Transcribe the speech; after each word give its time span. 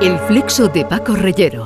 El 0.00 0.16
flexo 0.20 0.68
de 0.68 0.84
Paco 0.84 1.16
Reyero. 1.16 1.64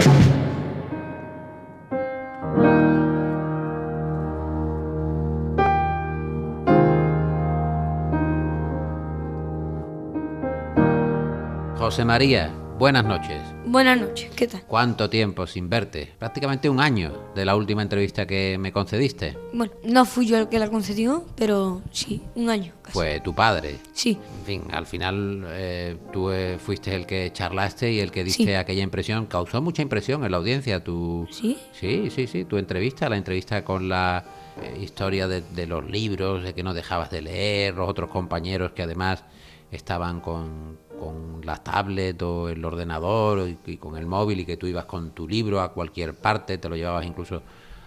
José 11.76 12.06
María, 12.06 12.50
buenas 12.78 13.04
noches. 13.04 13.40
Buenas 13.66 14.00
noches, 14.00 14.30
¿qué 14.34 14.46
tal? 14.48 14.62
¿Cuánto 14.66 15.08
tiempo 15.08 15.46
sin 15.46 15.68
verte? 15.68 16.12
Prácticamente 16.18 16.68
un 16.68 16.80
año 16.80 17.30
de 17.34 17.44
la 17.44 17.54
última 17.54 17.82
entrevista 17.82 18.26
que 18.26 18.56
me 18.58 18.72
concediste. 18.72 19.36
Bueno, 19.52 19.72
no 19.84 20.04
fui 20.04 20.26
yo 20.26 20.36
el 20.38 20.48
que 20.48 20.58
la 20.58 20.68
concedió, 20.68 21.24
pero 21.36 21.80
sí, 21.92 22.22
un 22.34 22.50
año 22.50 22.72
casi. 22.82 22.92
Fue 22.94 23.20
tu 23.20 23.34
padre. 23.34 23.76
Sí, 23.92 24.18
En 24.40 24.44
fin, 24.46 24.62
al 24.72 24.86
final 24.86 25.44
eh, 25.50 25.96
tú 26.12 26.30
eh, 26.30 26.58
fuiste 26.58 26.94
el 26.94 27.06
que 27.06 27.30
charlaste 27.32 27.92
y 27.92 28.00
el 28.00 28.10
que 28.10 28.24
diste 28.24 28.44
Sí. 28.44 28.54
aquella 28.54 28.82
impresión. 28.82 29.26
Causó 29.26 29.60
mucha 29.62 29.82
impresión 29.82 30.24
en 30.24 30.30
la 30.32 30.38
audiencia 30.38 30.82
tu... 30.82 31.28
¿Sí? 31.30 31.58
Sí, 31.72 32.10
sí, 32.10 32.26
sí, 32.26 32.44
tu 32.44 32.58
entrevista, 32.58 33.08
la 33.08 33.16
entrevista 33.16 33.64
con 33.64 33.88
la 33.88 34.24
eh, 34.60 34.78
historia 34.82 35.28
de, 35.28 35.42
de 35.42 35.66
los 35.66 35.88
libros, 35.88 36.42
de 36.42 36.52
que 36.54 36.62
no 36.64 36.74
dejabas 36.74 37.10
de 37.10 37.22
leer, 37.22 37.74
los 37.76 37.88
otros 37.88 38.10
compañeros 38.10 38.72
que 38.72 38.82
además 38.82 39.24
estaban 39.70 40.20
con, 40.20 40.78
con 41.02 41.40
la 41.44 41.56
tablet 41.56 42.20
o 42.22 42.48
el 42.48 42.64
ordenador 42.64 43.48
y, 43.48 43.58
y 43.72 43.76
con 43.76 43.96
el 43.96 44.06
móvil 44.06 44.40
y 44.40 44.44
que 44.44 44.56
tú 44.56 44.66
ibas 44.66 44.84
con 44.84 45.10
tu 45.10 45.26
libro 45.28 45.60
a 45.60 45.72
cualquier 45.72 46.14
parte, 46.14 46.58
te 46.58 46.68
lo 46.68 46.76
llevabas 46.76 47.04
incluso 47.04 47.42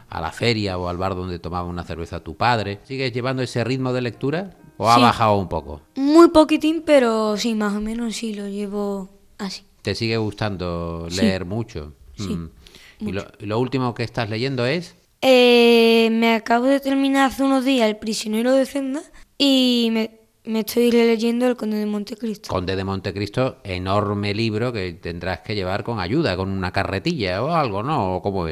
a 0.10 0.20
la 0.22 0.32
feria 0.32 0.78
o 0.78 0.88
al 0.90 0.98
bar 0.98 1.16
donde 1.16 1.40
tomaba 1.40 1.68
una 1.68 1.84
cerveza 1.84 2.20
tu 2.20 2.36
padre. 2.36 2.80
¿Sigues 2.84 3.14
llevando 3.14 3.42
ese 3.42 3.64
ritmo 3.64 3.94
de 3.94 4.02
lectura 4.02 4.58
o 4.78 4.90
ha 4.90 4.96
Sí. 4.96 5.02
bajado 5.02 5.38
un 5.38 5.48
poco? 5.48 5.82
muy 5.96 6.28
poquitín, 6.30 6.84
pero 6.86 7.38
sí, 7.38 7.56
más 7.56 7.73
o 7.76 7.82
menos 7.82 8.16
sí 8.16 8.34
lo 8.34 8.48
llevo 8.48 9.09
así. 9.38 9.64
¿Te 9.82 9.95
sigue 9.95 10.18
gustando 10.18 11.08
Sí. 11.09 11.18
leer 11.22 11.45
mucho? 11.45 11.94
Sí, 12.18 12.36
Mm. 12.36 12.50
¿Y, 13.00 13.12
lo, 13.12 13.23
y 13.40 13.45
lo 13.45 13.59
último 13.59 13.94
que 13.94 14.04
estás 14.04 14.30
leyendo 14.30 14.66
es? 14.66 14.95
Eh, 15.22 16.09
me 16.11 16.36
acabo 16.36 16.66
de 16.66 16.80
terminar 16.80 17.28
hace 17.32 17.44
unos 17.44 17.66
días 17.66 17.89
El 17.89 17.98
prisionero 17.98 18.52
de 18.54 18.66
Zenda 18.66 19.02
y 19.38 19.89
me, 19.92 20.20
me 20.48 20.60
estoy 20.62 20.92
leyendo 20.92 21.48
El 21.48 21.56
conde 21.56 21.78
de 21.78 21.86
Montecristo. 21.86 22.50
Conde 22.50 22.76
de 22.76 22.84
Montecristo, 22.84 23.58
enorme 23.64 24.34
libro 24.34 24.72
que 24.74 24.94
tendrás 24.94 25.40
que 25.42 25.56
llevar 25.56 25.84
con 25.84 26.00
ayuda, 26.00 26.36
con 26.36 26.50
una 26.50 26.72
carretilla 26.72 27.44
o 27.44 27.52
algo, 27.52 27.84
¿no? 27.84 28.16
¿O 28.16 28.22
cómo? 28.22 28.48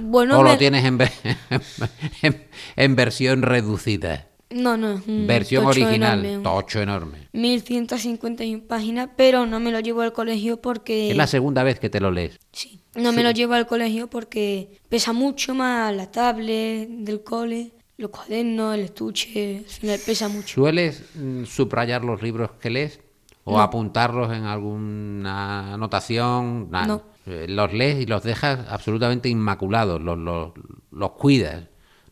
Bueno, 0.00 0.38
¿O 0.38 0.42
lo 0.42 0.56
tienes 0.56 0.84
en, 0.84 0.98
ve- 0.98 1.10
en, 2.22 2.46
en 2.76 2.96
versión 2.96 3.42
reducida? 3.42 4.26
No, 4.50 4.78
no, 4.78 4.92
es 4.94 5.02
versión 5.06 5.64
tocho 5.64 5.80
original, 5.82 6.24
enorme, 6.24 6.42
tocho 6.42 6.80
enorme. 6.80 7.28
1151 7.32 8.62
páginas, 8.66 9.10
pero 9.16 9.44
no 9.44 9.60
me 9.60 9.70
lo 9.70 9.80
llevo 9.80 10.00
al 10.00 10.12
colegio 10.14 10.60
porque... 10.60 11.10
Es 11.10 11.16
la 11.16 11.26
segunda 11.26 11.62
vez 11.64 11.78
que 11.78 11.90
te 11.90 12.00
lo 12.00 12.10
lees. 12.10 12.38
Sí, 12.52 12.80
no 12.94 13.12
me 13.12 13.22
lo 13.22 13.30
llevo 13.30 13.52
al 13.54 13.66
colegio 13.66 14.08
porque 14.08 14.78
pesa 14.88 15.12
mucho 15.12 15.54
más 15.54 15.94
la 15.94 16.10
tablet 16.10 16.88
del 16.88 17.22
cole, 17.22 17.72
los 17.98 18.10
cuadernos, 18.10 18.74
el 18.76 18.80
estuche, 18.82 19.64
final 19.66 19.98
pesa 20.06 20.28
mucho. 20.28 20.54
¿Sueles 20.54 21.02
mm, 21.14 21.44
subrayar 21.44 22.04
los 22.04 22.22
libros 22.22 22.52
que 22.52 22.70
lees? 22.70 23.00
¿O 23.44 23.58
apuntarlos 23.60 24.30
en 24.36 24.44
alguna 24.44 25.72
anotación? 25.74 26.68
No. 26.70 27.02
Eh, 27.26 27.46
Los 27.48 27.72
lees 27.72 28.00
y 28.02 28.06
los 28.06 28.22
dejas 28.22 28.68
absolutamente 28.68 29.28
inmaculados, 29.30 30.00
los, 30.02 30.18
los, 30.18 30.52
los 30.90 31.10
cuidas, 31.12 31.64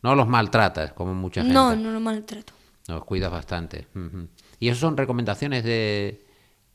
no 0.02 0.14
los 0.14 0.26
maltratas, 0.26 0.92
como 0.94 1.14
mucha 1.14 1.42
gente. 1.42 1.54
No, 1.54 1.76
no 1.76 1.90
lo 1.90 2.00
maltrato. 2.00 2.54
Los 2.88 3.04
cuidas 3.04 3.30
bastante. 3.30 3.86
¿Y 4.58 4.68
eso 4.68 4.80
son 4.80 4.96
recomendaciones 4.96 5.62
de, 5.62 6.24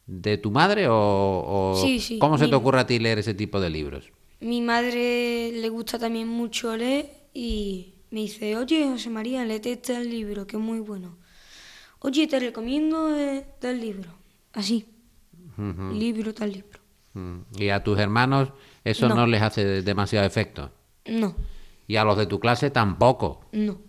de 0.06 0.38
tu 0.38 0.52
madre 0.52 0.88
o, 0.88 0.95
o 0.95 1.82
Sí, 1.82 2.00
sí, 2.00 2.20
cómo 2.20 2.38
se 2.38 2.48
te 2.48 2.56
ocurre 2.56 2.82
a 2.82 2.86
ti 2.88 3.00
leer 3.00 3.17
ese 3.20 3.34
tipo 3.34 3.59
de 3.59 3.70
libros? 3.72 4.12
Mi 4.42 4.62
madre 4.62 5.52
le 5.54 5.70
gusta 5.70 5.98
también 5.98 6.28
mucho 6.28 6.76
leer 6.78 7.09
y 7.34 7.95
me 8.12 8.20
dice, 8.22 8.56
oye 8.58 8.88
José 8.88 9.09
María, 9.09 9.44
léete 9.45 9.72
este 9.73 10.04
libro, 10.04 10.45
que 10.45 10.58
es 10.58 10.61
muy 10.61 10.80
bueno. 10.80 11.17
Oye, 11.99 12.27
te 12.27 12.39
recomiendo 12.39 13.16
eh, 13.17 13.45
tal 13.60 13.80
libro. 13.80 14.10
Así, 14.54 14.86
libro, 15.94 16.33
tal 16.33 16.52
libro. 16.52 16.80
Mm. 17.14 17.39
Y 17.58 17.70
a 17.70 17.83
tus 17.83 18.00
hermanos 18.00 18.50
eso 18.83 19.08
no. 19.10 19.16
No. 19.16 19.27
les 19.27 19.42
hace 19.42 19.82
demasiado 19.82 20.26
efecto. 20.26 20.71
No, 21.05 21.36
Y 21.88 21.95
a 21.95 22.04
los 22.04 22.17
de 22.17 22.26
tu 22.26 22.39
clase 22.39 22.70
tampoco. 22.70 23.45
no, 23.52 23.80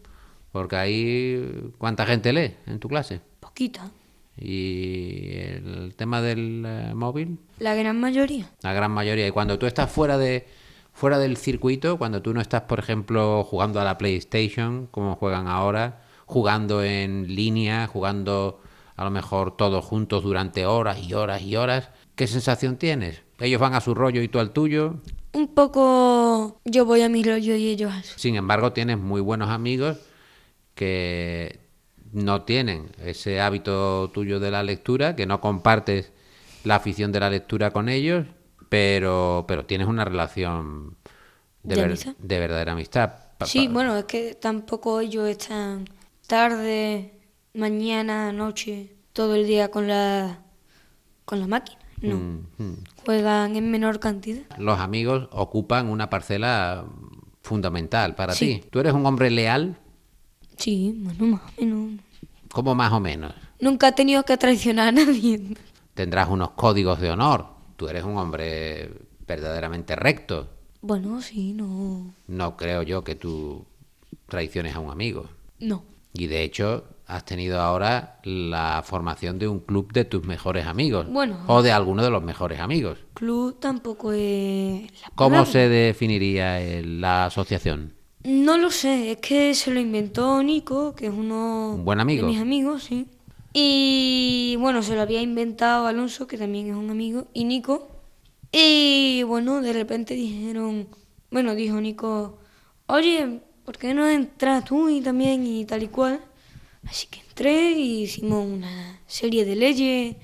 Porque 0.50 0.76
ahí, 0.76 1.72
¿cuánta 1.78 2.04
gente 2.06 2.32
lee 2.32 2.54
en 2.66 2.78
tu 2.78 2.88
clase? 2.88 3.20
poquita. 3.40 3.90
Y 4.38 5.30
el 5.36 5.94
tema 5.96 6.22
del 6.22 6.62
eh, 6.66 6.92
móvil, 6.94 7.38
La 7.58 7.74
gran 7.74 8.00
mayoría. 8.00 8.50
la 8.62 8.72
gran 8.72 8.90
mayoría. 8.90 9.26
Y 9.26 9.30
cuando 9.30 9.58
tú 9.58 9.66
estás 9.66 9.90
fuera 9.90 10.16
de 10.18 10.46
fuera 10.92 11.18
del 11.18 11.36
circuito, 11.36 11.98
cuando 11.98 12.22
tú 12.22 12.34
no 12.34 12.40
estás, 12.40 12.62
por 12.62 12.78
ejemplo, 12.78 13.44
jugando 13.44 13.80
a 13.80 13.84
la 13.84 13.98
PlayStation, 13.98 14.86
como 14.90 15.16
juegan 15.16 15.48
ahora, 15.48 16.02
jugando 16.26 16.82
en 16.82 17.34
línea, 17.34 17.86
jugando 17.86 18.60
a 18.96 19.04
lo 19.04 19.10
mejor 19.10 19.56
todos 19.56 19.84
juntos 19.84 20.22
durante 20.22 20.66
horas 20.66 20.98
y 21.02 21.14
horas 21.14 21.42
y 21.42 21.56
horas, 21.56 21.90
¿qué 22.14 22.26
sensación 22.26 22.76
tienes? 22.76 23.22
Ellos 23.40 23.60
van 23.60 23.74
a 23.74 23.80
su 23.80 23.94
rollo 23.94 24.22
y 24.22 24.28
tú 24.28 24.38
al 24.38 24.52
tuyo. 24.52 25.00
Un 25.32 25.48
poco 25.48 26.60
yo 26.64 26.84
voy 26.84 27.02
a 27.02 27.08
mi 27.08 27.22
rollo 27.22 27.56
y 27.56 27.68
ellos. 27.68 27.92
Sin 28.16 28.36
embargo, 28.36 28.72
tienes 28.72 28.98
muy 28.98 29.20
buenos 29.20 29.48
amigos 29.48 29.98
que 30.74 31.60
no 32.12 32.42
tienen 32.42 32.90
ese 33.02 33.40
hábito 33.40 34.10
tuyo 34.12 34.38
de 34.38 34.50
la 34.50 34.62
lectura, 34.62 35.16
que 35.16 35.26
no 35.26 35.40
compartes 35.40 36.12
la 36.64 36.76
afición 36.76 37.10
de 37.12 37.20
la 37.20 37.30
lectura 37.30 37.70
con 37.70 37.88
ellos, 37.88 38.26
pero, 38.76 39.44
pero 39.46 39.66
tienes 39.66 39.86
una 39.86 40.02
relación 40.02 40.96
de, 41.62 41.74
¿De 41.74 41.80
ver- 41.82 41.90
amistad? 41.90 42.14
de 42.18 42.38
verdadera 42.40 42.72
amistad. 42.72 43.12
Pa- 43.36 43.44
Sí, 43.44 43.66
pa- 43.66 43.72
bueno, 43.74 43.96
es 43.98 44.04
que 44.06 44.34
tampoco 44.34 45.00
ellos 45.00 45.28
están 45.28 45.84
tarde, 46.26 47.12
mañana, 47.52 48.32
noche, 48.32 48.94
todo 49.12 49.34
el 49.34 49.46
día 49.46 49.70
con 49.70 49.88
la 49.88 50.38
con 51.26 51.38
la 51.40 51.46
máquina. 51.46 51.78
No, 52.00 52.16
Mm, 52.16 52.46
mm. 52.56 52.74
juegan 53.04 53.56
en 53.56 53.70
menor 53.70 54.00
cantidad. 54.00 54.44
Los 54.56 54.78
amigos 54.80 55.28
ocupan 55.32 55.90
una 55.90 56.08
parcela 56.08 56.86
fundamental 57.42 58.14
para 58.14 58.32
Sí. 58.32 58.60
ti. 58.62 58.68
¿Tú 58.70 58.80
eres 58.80 58.94
un 58.94 59.04
hombre 59.04 59.30
leal? 59.30 59.76
Sí, 60.56 60.94
bueno, 60.96 61.26
más 61.26 61.42
o 61.42 61.60
menos. 61.60 62.00
como 62.50 62.74
más 62.74 62.90
o 62.92 63.00
menos? 63.00 63.34
Nunca 63.60 63.88
he 63.88 63.92
tenido 63.92 64.22
que 64.24 64.38
traicionar 64.38 64.88
a 64.88 64.92
nadie. 64.92 65.56
Tendrás 65.92 66.30
unos 66.30 66.52
códigos 66.52 67.00
de 67.00 67.10
honor. 67.10 67.51
Tú 67.76 67.88
eres 67.88 68.04
un 68.04 68.16
hombre 68.16 68.90
verdaderamente 69.26 69.96
recto. 69.96 70.48
Bueno, 70.80 71.20
sí, 71.22 71.52
no. 71.52 72.12
No 72.26 72.56
creo 72.56 72.82
yo 72.82 73.04
que 73.04 73.14
tú 73.14 73.64
traiciones 74.28 74.74
a 74.74 74.80
un 74.80 74.90
amigo. 74.90 75.26
No. 75.60 75.84
Y 76.12 76.26
de 76.26 76.42
hecho, 76.42 76.84
has 77.06 77.24
tenido 77.24 77.60
ahora 77.60 78.20
la 78.24 78.82
formación 78.84 79.38
de 79.38 79.48
un 79.48 79.60
club 79.60 79.92
de 79.92 80.04
tus 80.04 80.24
mejores 80.26 80.66
amigos. 80.66 81.06
Bueno. 81.08 81.38
O 81.46 81.62
de 81.62 81.72
alguno 81.72 82.02
de 82.02 82.10
los 82.10 82.22
mejores 82.22 82.60
amigos. 82.60 82.98
Club 83.14 83.58
tampoco 83.60 84.12
es. 84.12 84.82
la 85.02 85.10
¿Cómo 85.14 85.46
se 85.46 85.68
definiría 85.68 86.58
la 86.84 87.26
asociación? 87.26 87.94
No 88.24 88.56
lo 88.56 88.70
sé, 88.70 89.12
es 89.12 89.16
que 89.18 89.52
se 89.54 89.72
lo 89.72 89.80
inventó 89.80 90.42
Nico, 90.42 90.94
que 90.94 91.06
es 91.06 91.12
uno 91.12 91.72
Un 91.74 91.84
buen 91.84 91.98
amigo. 92.00 92.26
de 92.26 92.32
mis 92.32 92.40
amigos, 92.40 92.84
sí. 92.84 93.08
Y 93.52 94.56
bueno, 94.58 94.82
se 94.82 94.94
lo 94.94 95.02
había 95.02 95.20
inventado 95.20 95.86
Alonso, 95.86 96.26
que 96.26 96.38
también 96.38 96.70
es 96.70 96.76
un 96.76 96.90
amigo, 96.90 97.28
y 97.34 97.44
Nico. 97.44 97.88
Y 98.50 99.22
bueno, 99.24 99.60
de 99.60 99.72
repente 99.72 100.14
dijeron, 100.14 100.88
bueno, 101.30 101.54
dijo 101.54 101.80
Nico, 101.80 102.38
oye, 102.86 103.40
¿por 103.64 103.78
qué 103.78 103.94
no 103.94 104.08
entras 104.08 104.64
tú 104.64 104.88
y 104.88 105.00
también 105.00 105.46
y 105.46 105.64
tal 105.64 105.82
y 105.82 105.88
cual? 105.88 106.20
Así 106.84 107.06
que 107.06 107.20
entré 107.20 107.72
y 107.72 108.02
hicimos 108.02 108.46
una 108.46 109.00
serie 109.06 109.44
de 109.44 109.56
leyes, 109.56 110.16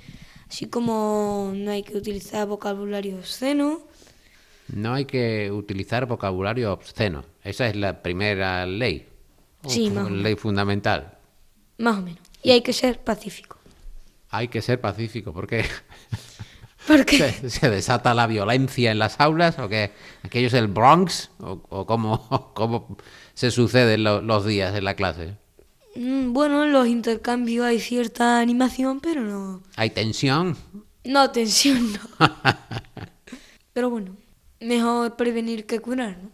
así 0.48 0.66
como 0.66 1.52
no 1.54 1.70
hay 1.70 1.82
que 1.82 1.96
utilizar 1.96 2.46
vocabulario 2.46 3.16
obsceno. 3.16 3.80
No 4.74 4.92
hay 4.92 5.06
que 5.06 5.50
utilizar 5.50 6.06
vocabulario 6.06 6.72
obsceno. 6.72 7.24
Esa 7.42 7.69
es 7.69 7.76
la 7.76 8.02
primera 8.02 8.66
ley. 8.66 9.06
Sí, 9.66 9.88
más 9.90 10.06
o 10.06 10.10
menos. 10.10 10.22
ley 10.22 10.34
fundamental. 10.36 11.19
Más 11.78 11.98
o 11.98 12.02
menos. 12.02 12.27
Y 12.48 12.52
hay 12.52 12.62
que 12.62 12.72
ser 12.72 12.98
pacífico. 13.00 13.58
Hay 14.30 14.48
que 14.48 14.60
ser 14.62 14.80
pacífico 14.80 15.32
porque 15.32 15.64
Porque 16.86 17.18
se, 17.18 17.50
se 17.50 17.68
desata 17.70 18.14
la 18.14 18.26
violencia 18.26 18.90
en 18.90 18.98
las 18.98 19.20
aulas 19.20 19.58
o 19.58 19.68
que 19.68 19.92
aquello 20.22 20.46
es 20.46 20.54
el 20.54 20.68
Bronx 20.68 21.30
o, 21.38 21.60
o 21.68 21.86
cómo, 21.86 22.52
cómo 22.54 22.96
se 23.34 23.50
suceden 23.50 24.04
lo- 24.04 24.22
los 24.22 24.46
días 24.46 24.74
en 24.74 24.84
la 24.84 24.94
clase. 24.94 25.36
Mm, 25.96 26.32
Bueno, 26.32 26.64
en 26.64 26.72
los 26.72 26.86
intercambios 26.86 27.66
hay 27.66 27.80
cierta 27.80 28.40
animación, 28.40 29.00
pero 29.00 29.22
no. 29.22 29.62
Hay 29.76 29.90
tensión. 29.90 30.56
No, 31.04 31.30
tensión, 31.30 31.92
no. 31.92 32.00
pero 33.72 33.90
bueno, 33.90 34.16
mejor 34.60 35.16
prevenir 35.16 35.66
que 35.66 35.80
curar, 35.80 36.18
¿no? 36.22 36.30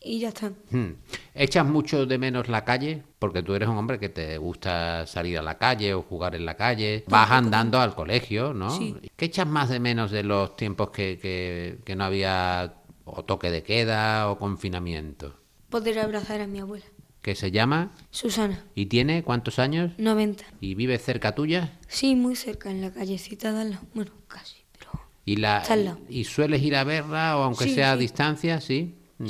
Y 0.00 0.20
ya 0.20 0.28
está. 0.28 0.52
Hmm. 0.70 0.92
¿Echas 1.38 1.66
mucho 1.66 2.06
de 2.06 2.18
menos 2.18 2.48
la 2.48 2.64
calle? 2.64 3.02
Porque 3.18 3.42
tú 3.42 3.54
eres 3.54 3.68
un 3.68 3.76
hombre 3.76 3.98
que 3.98 4.08
te 4.08 4.38
gusta 4.38 5.06
salir 5.06 5.38
a 5.38 5.42
la 5.42 5.58
calle 5.58 5.92
o 5.94 6.02
jugar 6.02 6.34
en 6.34 6.46
la 6.46 6.56
calle. 6.56 7.04
Vas 7.08 7.30
andando 7.30 7.78
al 7.80 7.94
colegio, 7.94 8.54
¿no? 8.54 8.70
Sí. 8.70 8.94
¿Qué 9.16 9.26
echas 9.26 9.46
más 9.46 9.68
de 9.68 9.78
menos 9.80 10.10
de 10.10 10.22
los 10.22 10.56
tiempos 10.56 10.90
que, 10.90 11.18
que- 11.20 11.78
que 11.84 11.94
no 11.96 12.04
había 12.04 12.74
o 13.04 13.24
toque 13.24 13.50
de 13.50 13.62
queda 13.62 14.30
o 14.30 14.38
confinamiento? 14.38 15.34
Poder 15.68 15.98
abrazar 15.98 16.40
a 16.40 16.46
mi 16.46 16.58
abuela. 16.60 16.86
¿Qué 17.22 17.34
se 17.34 17.50
llama? 17.50 17.90
Susana, 18.10 18.64
¿Y 18.76 18.86
tiene 18.86 19.24
cuántos 19.24 19.58
años? 19.58 19.92
90. 19.98 20.44
¿Y 20.60 20.74
vive 20.76 20.96
cerca 20.98 21.34
tuya? 21.34 21.72
Sí, 21.88 22.14
muy 22.14 22.36
cerca, 22.36 22.70
en 22.70 22.80
la 22.80 22.92
callecita 22.92 23.52
de 23.52 23.70
lado. 23.70 23.82
Bueno, 23.94 24.12
casi, 24.28 24.58
pero... 24.78 24.92
¿Y, 25.24 25.36
la. 25.36 25.62
¿Y 26.08 26.22
sueles 26.24 26.62
ir 26.62 26.76
a 26.76 26.84
verla 26.84 27.36
o 27.36 27.42
aunque 27.42 27.64
Sí, 27.64 27.74
sea 27.74 27.92
a 27.92 27.94
sí. 27.96 28.00
distancia? 28.00 28.60
Sí. 28.60 28.94
Mm. 29.18 29.26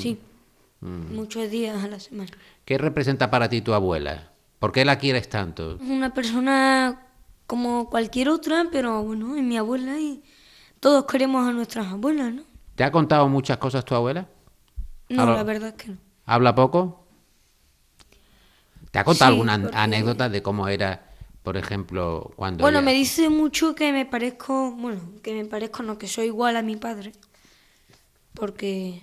Sí, 0.87 1.15
muchos 1.15 1.51
días 1.51 1.83
a 1.83 1.89
la 1.89 1.99
semana. 1.99 2.31
¿Qué 2.65 2.79
representa 2.79 3.29
para 3.31 3.49
ti 3.49 3.61
tu 3.61 3.75
abuela? 3.75 4.31
¿Por 4.61 4.71
qué 4.73 4.85
la 4.85 4.99
quieres 4.99 5.29
tanto? 5.29 5.75
Es 5.77 5.81
una 5.83 6.15
persona 6.15 7.03
como 7.47 7.91
cualquier 7.91 8.29
otra, 8.29 8.67
pero 8.71 9.03
bueno, 9.03 9.37
es 9.37 9.43
mi 9.43 9.57
abuela 9.57 9.99
y 9.99 10.23
todos 10.81 11.05
queremos 11.07 11.47
a 11.49 11.53
nuestras 11.53 11.87
abuelas, 11.89 12.33
¿no? 12.35 12.43
¿Te 12.77 12.85
ha 12.85 12.93
contado 12.93 13.29
muchas 13.29 13.59
cosas 13.59 13.85
tu 13.85 13.95
abuela? 13.95 14.27
No, 15.09 15.27
la 15.35 15.43
verdad 15.43 15.71
es 15.71 15.75
que 15.75 15.89
no. 15.91 15.97
¿Habla 16.25 16.55
poco? 16.55 17.05
¿Te 18.91 18.99
ha 19.01 19.05
contado 19.05 19.31
Sí, 19.33 19.35
alguna 19.41 19.61
porque- 19.61 19.77
anécdota 19.77 20.29
de 20.29 20.43
cómo 20.43 20.69
era, 20.69 21.11
por 21.43 21.57
ejemplo, 21.57 22.33
cuando... 22.37 22.63
Bueno, 22.63 22.79
ella- 22.79 22.85
me 22.87 22.95
dice 22.95 23.29
mucho 23.29 23.75
que 23.75 23.93
me 23.93 24.07
parezco, 24.07 24.71
bueno, 24.73 25.01
que 25.23 25.35
me 25.35 25.45
parezco, 25.45 25.83
no, 25.83 25.99
que 25.99 26.07
soy 26.09 26.27
igual 26.27 26.57
a 26.57 26.63
mi 26.63 26.77
padre. 26.77 27.13
Porque 28.35 29.03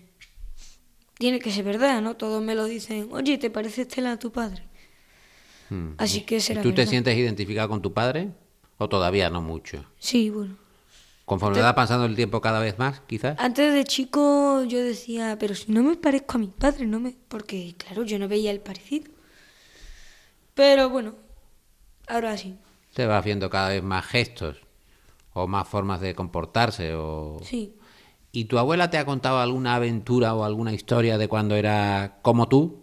tiene 1.23 1.39
que 1.39 1.51
ser 1.53 1.63
verdad, 1.63 2.01
¿no? 2.01 2.17
Todos 2.17 2.43
me 2.43 2.53
lo 2.53 2.65
dicen, 2.65 3.07
oye, 3.13 3.37
¿te 3.37 3.49
parece 3.49 3.83
Estela 3.83 4.11
a 4.11 4.19
tu 4.19 4.33
padre? 4.33 4.61
Hmm. 5.69 5.91
Así 5.97 6.19
que 6.25 6.41
será 6.41 6.61
¿Tú 6.61 6.71
te 6.71 6.81
verdad. 6.81 6.89
sientes 6.89 7.17
identificado 7.17 7.69
con 7.69 7.81
tu 7.81 7.93
padre? 7.93 8.31
¿O 8.77 8.89
todavía 8.89 9.29
no 9.29 9.41
mucho? 9.41 9.85
Sí, 9.99 10.29
bueno. 10.29 10.57
Conforme 11.23 11.61
va 11.61 11.75
pasando 11.75 12.07
el 12.07 12.17
tiempo 12.17 12.41
cada 12.41 12.59
vez 12.59 12.77
más, 12.77 12.99
quizás. 13.07 13.39
Antes 13.39 13.73
de 13.73 13.85
chico 13.85 14.65
yo 14.65 14.83
decía, 14.83 15.37
pero 15.39 15.55
si 15.55 15.71
no 15.71 15.81
me 15.81 15.95
parezco 15.95 16.35
a 16.35 16.39
mi 16.39 16.47
padre, 16.47 16.85
no 16.87 16.99
me... 16.99 17.15
Porque, 17.29 17.73
claro, 17.77 18.03
yo 18.03 18.19
no 18.19 18.27
veía 18.27 18.51
el 18.51 18.59
parecido. 18.59 19.09
Pero 20.53 20.89
bueno, 20.89 21.15
ahora 22.05 22.35
sí. 22.35 22.57
Te 22.93 23.05
vas 23.05 23.23
viendo 23.23 23.49
cada 23.49 23.69
vez 23.69 23.81
más 23.81 24.05
gestos 24.05 24.57
o 25.31 25.47
más 25.47 25.69
formas 25.69 26.01
de 26.01 26.15
comportarse 26.15 26.93
o... 26.95 27.39
Sí. 27.45 27.77
¿Y 28.35 28.45
tu 28.45 28.57
abuela 28.57 28.89
te 28.89 28.97
ha 28.97 29.05
contado 29.05 29.37
alguna 29.37 29.75
aventura 29.75 30.33
o 30.33 30.43
alguna 30.43 30.73
historia 30.73 31.19
de 31.19 31.27
cuando 31.27 31.55
era 31.55 32.17
como 32.23 32.49
tú? 32.49 32.79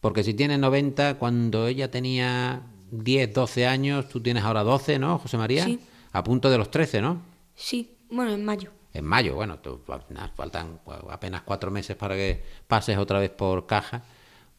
Porque 0.00 0.22
si 0.22 0.34
tienes 0.34 0.60
90, 0.60 1.18
cuando 1.18 1.66
ella 1.66 1.90
tenía 1.90 2.62
10, 2.92 3.34
12 3.34 3.66
años, 3.66 4.08
tú 4.08 4.20
tienes 4.20 4.44
ahora 4.44 4.62
12, 4.62 5.00
¿no, 5.00 5.18
José 5.18 5.36
María? 5.36 5.64
Sí. 5.64 5.80
A 6.12 6.22
punto 6.22 6.48
de 6.48 6.58
los 6.58 6.70
13, 6.70 7.02
¿no? 7.02 7.20
Sí, 7.56 7.96
bueno, 8.08 8.32
en 8.32 8.44
mayo. 8.44 8.70
En 8.94 9.04
mayo, 9.04 9.34
bueno, 9.34 9.58
tú- 9.58 9.80
nada, 10.10 10.28
faltan 10.36 10.78
apenas 11.10 11.42
cuatro 11.42 11.72
meses 11.72 11.96
para 11.96 12.14
que 12.14 12.44
pases 12.68 12.96
otra 12.98 13.18
vez 13.18 13.30
por 13.30 13.66
caja. 13.66 14.04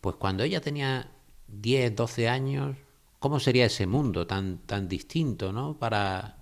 Pues 0.01 0.17
cuando 0.17 0.43
ella 0.43 0.59
tenía 0.59 1.09
10, 1.47 1.95
12 1.95 2.27
años, 2.27 2.75
¿cómo 3.19 3.39
sería 3.39 3.65
ese 3.67 3.87
mundo 3.87 4.27
tan, 4.27 4.57
tan 4.65 4.89
distinto, 4.89 5.53
¿no? 5.53 5.75
Para, 5.79 6.35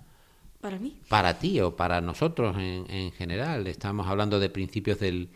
Para 0.61 0.79
mí. 0.79 0.99
para 1.07 1.37
ti 1.39 1.59
o 1.61 1.75
para 1.75 2.01
nosotros 2.01 2.55
en, 2.57 2.89
en 2.89 3.11
general. 3.11 3.67
Estamos 3.67 4.07
hablando 4.07 4.39
de 4.39 4.49
principios 4.49 4.99
del, 4.99 5.29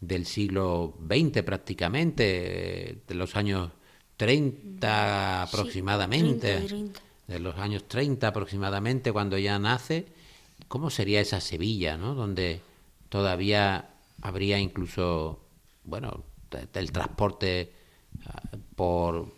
del 0.00 0.26
siglo 0.26 0.94
XX 1.08 1.42
prácticamente, 1.42 3.02
de 3.06 3.14
los 3.14 3.36
años 3.36 3.70
30 4.16 5.42
aproximadamente, 5.42 6.48
30, 6.56 6.66
30. 6.68 7.00
de 7.28 7.38
los 7.38 7.56
años 7.58 7.84
30 7.88 8.28
aproximadamente, 8.28 9.12
cuando 9.12 9.36
ella 9.36 9.58
nace. 9.58 10.06
¿Cómo 10.68 10.90
sería 10.90 11.20
esa 11.20 11.40
Sevilla, 11.40 11.96
¿no? 11.96 12.14
Donde 12.14 12.60
todavía 13.08 13.90
habría 14.22 14.58
incluso, 14.58 15.40
bueno, 15.84 16.24
el 16.74 16.92
transporte 16.92 17.72
ah, 18.26 18.42
por, 18.74 19.32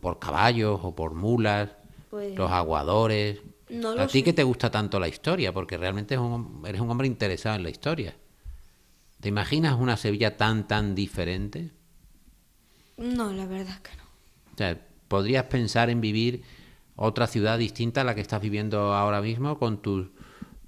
por 0.00 0.18
caballos 0.18 0.80
o 0.82 0.94
por 0.94 1.14
mulas, 1.14 1.70
Pues- 2.10 2.36
los 2.36 2.50
aguadores. 2.50 3.40
No 3.72 3.90
¿A 3.92 4.06
ti 4.06 4.22
que 4.22 4.32
te 4.32 4.42
gusta 4.42 4.70
tanto 4.70 5.00
la 5.00 5.08
historia? 5.08 5.52
Porque 5.52 5.78
realmente 5.78 6.14
es 6.14 6.20
un- 6.20 6.62
eres 6.66 6.80
un 6.80 6.90
hombre 6.90 7.06
interesado 7.06 7.56
en 7.56 7.62
la 7.62 7.70
historia. 7.70 8.14
¿Te 9.20 9.28
imaginas 9.28 9.78
una 9.78 9.96
Sevilla 9.96 10.36
tan, 10.36 10.66
tan 10.68 10.94
diferente? 10.94 11.70
No, 12.96 13.32
la 13.32 13.46
verdad 13.46 13.74
es 13.76 13.80
que 13.80 13.96
no. 13.96 14.02
O 14.54 14.56
sea, 14.56 14.78
¿podrías 15.08 15.44
pensar 15.44 15.90
en 15.90 16.00
vivir 16.00 16.42
otra 16.96 17.26
ciudad 17.26 17.58
distinta 17.58 18.02
a 18.02 18.04
la 18.04 18.14
que 18.14 18.20
estás 18.20 18.40
viviendo 18.42 18.92
ahora 18.94 19.20
mismo 19.22 19.58
con 19.58 19.80
tus, 19.80 20.08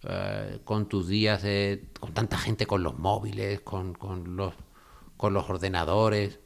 eh, 0.04 0.60
con 0.64 0.88
tus 0.88 1.08
días, 1.08 1.42
de- 1.42 1.88
con 2.00 2.12
tanta 2.14 2.38
gente 2.38 2.66
con 2.66 2.82
los 2.82 2.98
móviles, 2.98 3.60
con, 3.60 3.94
con 3.94 4.36
los, 4.36 4.54
con 5.16 5.34
los 5.34 5.48
ordenadores? 5.50 6.38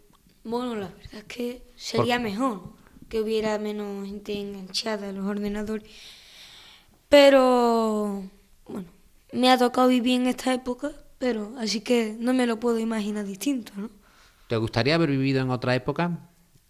Bueno, 0.44 0.74
la 0.74 0.88
verdad 0.88 1.14
es 1.14 1.24
que 1.24 1.62
sería 1.76 2.18
mejor 2.18 2.72
que 3.08 3.20
hubiera 3.20 3.58
menos 3.58 4.06
gente 4.06 4.38
enganchada 4.40 5.10
a 5.10 5.12
los 5.12 5.26
ordenadores. 5.26 5.88
Pero, 7.08 8.24
bueno, 8.66 8.88
me 9.32 9.50
ha 9.50 9.58
tocado 9.58 9.88
vivir 9.88 10.20
en 10.20 10.26
esta 10.26 10.52
época, 10.52 10.92
pero 11.18 11.54
así 11.58 11.80
que 11.80 12.16
no 12.18 12.34
me 12.34 12.46
lo 12.46 12.60
puedo 12.60 12.78
imaginar 12.78 13.24
distinto, 13.24 13.72
¿no? 13.76 13.90
¿Te 14.46 14.56
gustaría 14.56 14.94
haber 14.94 15.10
vivido 15.10 15.40
en 15.40 15.50
otra 15.50 15.74
época? 15.74 16.18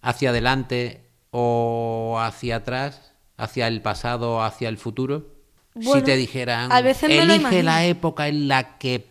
¿Hacia 0.01 0.31
adelante 0.31 1.05
o 1.31 2.17
hacia 2.21 2.57
atrás? 2.57 3.13
¿Hacia 3.37 3.69
el 3.69 3.83
pasado 3.83 4.37
o 4.37 4.43
hacia 4.43 4.69
el 4.69 4.79
futuro? 4.79 5.37
si 5.81 6.03
te 6.03 6.17
dijeran, 6.17 6.73
a 6.73 6.81
veces 6.81 7.09
me 7.09 7.25
lo 7.25 7.35
elige 7.35 7.63
la 7.63 7.85
imagino". 7.85 7.99
época 7.99 8.27
en 8.27 8.49
la 8.49 8.79
que 8.79 9.07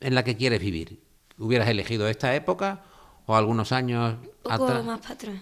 en 0.00 0.16
la 0.16 0.24
que 0.24 0.36
quieres 0.36 0.60
vivir. 0.60 1.00
¿Hubieras 1.38 1.68
elegido 1.68 2.08
esta 2.08 2.34
época 2.34 2.82
o 3.26 3.36
algunos 3.36 3.70
años 3.70 4.16
Un 4.20 4.28
poco 4.42 4.64
atrás? 4.66 4.84
más 4.84 4.98
para 5.00 5.14
atrás. 5.14 5.36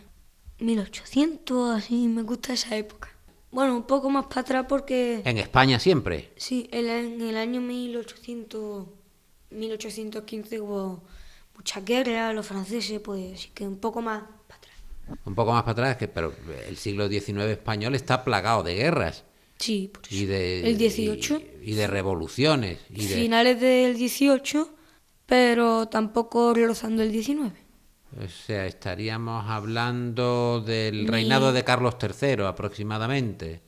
1800, 0.61 1.77
así, 1.79 2.09
me 2.09 2.23
gusta 2.23 2.53
esa 2.53 2.77
época. 2.77 3.09
Bueno, 3.55 3.77
un 3.77 3.85
poco 3.87 4.11
más 4.11 4.27
para 4.27 4.41
atrás 4.43 4.67
porque, 4.69 5.23
En 5.25 5.39
España 5.39 5.79
siempre. 5.79 6.31
sí, 6.37 6.69
en 6.73 7.21
el 7.21 7.37
año 7.37 7.61
1800, 7.61 8.87
1815 9.51 10.61
hubo 10.61 11.03
mucha 11.57 11.81
guerra, 11.81 12.33
los 12.33 12.47
franceses, 12.47 13.01
pues 13.01 13.35
así 13.35 13.51
que 13.55 13.65
un 13.67 13.79
poco 13.79 14.03
más 14.03 14.23
para 14.49 14.59
atrás. 14.59 14.75
Un 15.25 15.35
poco 15.35 15.53
más 15.53 15.63
para 15.63 15.73
atrás, 15.73 15.97
que, 15.97 16.09
pero 16.09 16.35
el 16.69 16.77
siglo 16.77 17.09
XIX 17.09 17.45
español 17.45 17.95
está 17.95 18.25
plagado 18.25 18.63
de 18.63 18.75
guerras 18.75 19.25
Sí, 19.59 19.89
por 19.93 20.03
eso. 20.05 20.15
y 20.15 20.27
de, 20.27 20.69
el 20.69 20.77
18, 20.77 21.41
y, 21.63 21.71
y 21.71 21.75
de 21.75 21.87
revoluciones. 21.87 22.81
Y 22.91 23.07
de, 23.07 23.15
finales 23.15 23.61
del 23.61 23.97
18, 23.97 24.69
pero 25.27 25.87
tampoco 25.89 26.53
rozando 26.55 27.03
el 27.05 27.13
19. 27.13 27.53
O 28.23 28.29
sea, 28.29 28.67
estaríamos 28.67 29.45
hablando 29.49 30.63
del 30.65 31.07
reinado 31.09 31.53
de 31.53 31.65
Carlos 31.65 31.97
III 32.01 32.45
aproximadamente. 32.45 33.61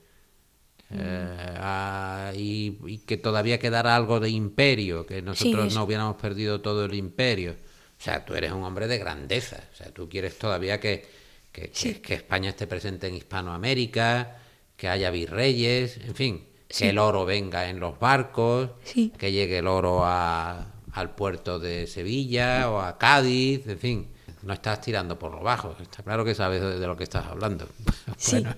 Eh, 0.91 1.55
ah, 1.59 2.33
y, 2.37 2.79
y 2.87 2.99
que 2.99 3.17
todavía 3.17 3.59
quedara 3.59 3.97
algo 3.97 4.21
de 4.21 4.31
imperio, 4.31 5.05
que 5.05 5.21
nosotros 5.21 5.75
no 5.75 5.85
hubiéramos 5.85 6.17
perdido 6.17 6.61
todo 6.61 6.85
el 6.85 6.95
imperio. 6.95 7.53
O 7.99 8.03
sea, 8.03 8.25
tú 8.25 8.35
eres 8.35 8.53
un 8.53 8.62
hombre 8.62 8.87
de 8.87 8.99
grandeza. 8.99 9.59
O 9.73 9.76
sea, 9.76 9.93
tú 9.93 10.09
quieres 10.09 10.38
todavía 10.38 10.79
que, 10.79 11.05
que, 11.50 11.71
que- 11.71 12.00
que 12.00 12.15
España 12.15 12.50
esté 12.50 12.67
presente 12.69 13.09
en 13.09 13.17
Hispanoamérica, 13.17 14.37
que 14.76 14.88
haya 14.88 15.11
virreyes, 15.11 15.97
en 16.07 16.15
fin, 16.15 16.45
que 16.69 16.75
el 16.91 16.99
oro 16.99 17.25
venga 17.25 17.69
en 17.69 17.81
los 17.81 17.99
barcos, 17.99 18.71
que 19.19 19.33
llegue 19.33 19.59
el 19.59 19.67
oro 19.67 20.05
a- 20.05 20.73
al 20.93 21.15
puerto 21.17 21.59
de 21.59 21.87
Sevilla 21.88 22.71
o 22.71 22.81
a 22.81 22.97
Cádiz, 22.97 23.67
en 23.67 23.79
fin. 23.79 24.09
No 24.47 24.53
estás 24.53 24.81
tirando 24.81 25.19
por 25.19 25.33
lo 25.33 25.43
bajo, 25.43 25.76
está 25.83 26.05
claro 26.05 26.25
que 26.25 26.35
sabes 26.35 26.61
de, 26.61 26.79
de 26.79 26.87
lo 26.87 26.97
que 26.97 27.05
estás 27.05 27.26
hablando. 27.26 27.69
Sí. 28.17 28.41
Bueno. 28.41 28.55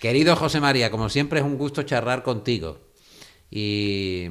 Querido 0.00 0.36
José 0.36 0.60
María, 0.60 0.90
como 0.90 1.08
siempre 1.08 1.38
es 1.38 1.46
un 1.46 1.56
gusto 1.56 1.82
charlar 1.84 2.22
contigo. 2.22 2.80
Y, 3.50 4.26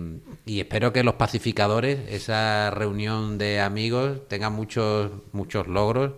y 0.46 0.60
espero 0.60 0.94
que 0.94 1.04
los 1.04 1.16
pacificadores, 1.16 2.00
esa 2.10 2.70
reunión 2.70 3.38
de 3.38 3.62
amigos, 3.62 4.28
tengan 4.28 4.54
muchos, 4.54 5.12
muchos 5.32 5.68
logros. 5.68 6.14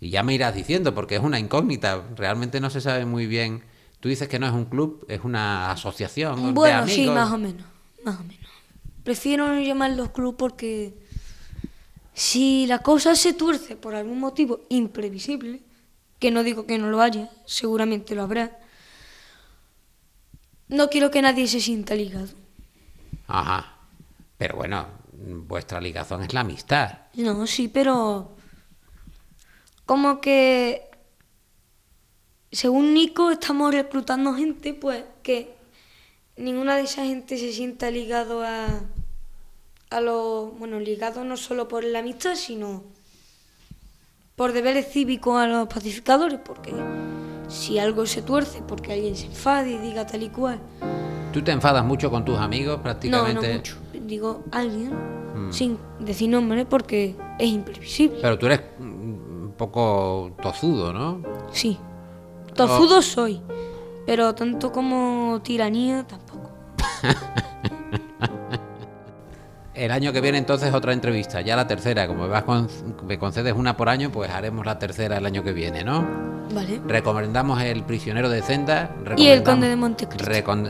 Y 0.00 0.10
ya 0.10 0.22
me 0.22 0.34
irás 0.34 0.54
diciendo, 0.54 0.94
porque 0.94 1.16
es 1.16 1.22
una 1.22 1.38
incógnita. 1.38 2.02
Realmente 2.16 2.60
no 2.60 2.68
se 2.68 2.80
sabe 2.80 3.06
muy 3.06 3.26
bien. 3.26 3.62
Tú 4.00 4.08
dices 4.08 4.28
que 4.28 4.38
no 4.38 4.46
es 4.46 4.52
un 4.52 4.64
club, 4.64 5.06
es 5.08 5.20
una 5.22 5.70
asociación. 5.70 6.46
de 6.46 6.52
Bueno, 6.52 6.86
sí, 6.88 7.06
más 7.06 7.32
o 7.32 7.38
menos, 7.38 7.64
más 8.04 8.18
o 8.18 8.24
menos. 8.24 8.50
Prefiero 9.04 9.48
no 9.48 9.60
llamarlos 9.60 10.10
club 10.10 10.36
porque 10.36 10.94
si 12.14 12.66
la 12.66 12.80
cosa 12.80 13.14
se 13.14 13.32
tuerce 13.32 13.76
por 13.76 13.94
algún 13.94 14.20
motivo 14.20 14.60
imprevisible, 14.68 15.62
que 16.18 16.30
no 16.30 16.42
digo 16.42 16.66
que 16.66 16.78
no 16.78 16.90
lo 16.90 17.00
haya, 17.00 17.30
seguramente 17.46 18.14
lo 18.14 18.22
habrá, 18.22 18.58
no 20.68 20.88
quiero 20.88 21.10
que 21.10 21.22
nadie 21.22 21.48
se 21.48 21.60
sienta 21.60 21.94
ligado. 21.94 22.28
Ajá. 23.26 23.76
Pero 24.38 24.56
bueno, 24.56 24.86
vuestra 25.12 25.80
ligazón 25.80 26.22
es 26.22 26.32
la 26.32 26.40
amistad. 26.40 26.98
No, 27.14 27.46
sí, 27.46 27.68
pero 27.68 28.36
como 29.86 30.20
que, 30.20 30.90
según 32.50 32.94
Nico, 32.94 33.30
estamos 33.30 33.72
reclutando 33.72 34.34
gente, 34.34 34.74
pues 34.74 35.04
que 35.22 35.54
ninguna 36.36 36.76
de 36.76 36.82
esa 36.82 37.04
gente 37.04 37.36
se 37.38 37.52
sienta 37.52 37.90
ligado 37.90 38.42
a, 38.42 38.66
a 39.92 40.00
los, 40.00 40.58
bueno, 40.58 40.80
ligado 40.80 41.24
no 41.24 41.36
solo 41.36 41.68
por 41.68 41.84
la 41.84 42.00
amistad, 42.00 42.34
sino 42.34 42.82
por 44.36 44.52
deberes 44.52 44.90
cívicos 44.90 45.36
a 45.40 45.46
los 45.46 45.68
pacificadores, 45.68 46.38
porque 46.44 46.72
si 47.48 47.78
algo 47.78 48.06
se 48.06 48.22
tuerce, 48.22 48.62
porque 48.66 48.92
alguien 48.94 49.14
se 49.16 49.26
enfade 49.26 49.72
y 49.72 49.78
diga 49.78 50.06
tal 50.06 50.22
y 50.22 50.28
cual. 50.30 50.58
¿Tú 51.32 51.42
te 51.42 51.52
enfadas 51.52 51.84
mucho 51.84 52.10
con 52.10 52.24
tus 52.24 52.38
amigos 52.38 52.76
No, 52.78 52.82
prácticamente? 52.82 53.48
no 53.48 53.54
mucho. 53.54 53.76
Digo 54.06 54.42
alguien, 54.50 54.92
Mm. 55.34 55.52
sin 55.52 55.78
decir 56.00 56.28
nombre, 56.28 56.66
porque 56.66 57.14
es 57.38 57.48
imprevisible. 57.48 58.18
Pero 58.20 58.38
tú 58.38 58.46
eres 58.46 58.60
un 58.78 59.54
poco 59.56 60.32
tozudo, 60.42 60.92
¿no? 60.92 61.22
Sí. 61.52 61.78
Tozudo 62.54 63.00
soy, 63.00 63.40
pero 64.06 64.34
tanto 64.34 64.70
como 64.72 65.40
tiranía 65.42 66.06
tampoco. 66.06 66.50
El 69.82 69.90
año 69.90 70.12
que 70.12 70.20
viene 70.20 70.38
entonces 70.38 70.72
otra 70.72 70.92
entrevista, 70.92 71.40
ya 71.40 71.56
la 71.56 71.66
tercera. 71.66 72.06
Como 72.06 72.22
me, 72.22 72.28
vas 72.28 72.44
con- 72.44 72.68
me 73.04 73.18
concedes 73.18 73.52
una 73.52 73.76
por 73.76 73.88
año, 73.88 74.10
pues 74.12 74.30
haremos 74.30 74.64
la 74.64 74.78
tercera 74.78 75.16
el 75.16 75.26
año 75.26 75.42
que 75.42 75.52
viene, 75.52 75.82
¿no? 75.82 76.06
Vale. 76.54 76.80
Recomendamos 76.86 77.60
El 77.60 77.82
prisionero 77.82 78.28
de 78.30 78.42
Zenda. 78.42 78.94
Y 79.16 79.26
El 79.26 79.42
Conde 79.42 79.68
de 79.68 79.74
Montecristo. 79.74 80.24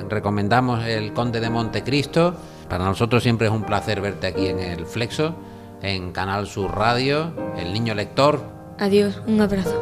recomendamos 0.09 0.87
El 0.87 1.13
Conde 1.13 1.41
de 1.41 1.51
Montecristo. 1.51 2.35
Para 2.71 2.85
nosotros 2.87 3.23
siempre 3.23 3.49
es 3.49 3.53
un 3.53 3.65
placer 3.65 4.01
verte 4.01 4.29
aquí 4.29 4.47
en 4.47 4.61
el 4.61 4.87
Flexo, 4.87 5.35
en 5.83 6.13
Canal 6.13 6.47
Sur 6.47 6.75
Radio, 6.75 7.35
El 7.59 7.71
Niño 7.75 7.95
Lector. 7.95 8.41
Adiós, 8.79 9.21
un 9.27 9.43
abrazo. 9.43 9.79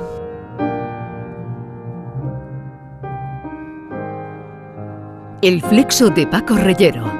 El 5.42 5.62
flexo 5.62 6.10
de 6.10 6.26
Paco 6.26 6.56
Reyero. 6.56 7.19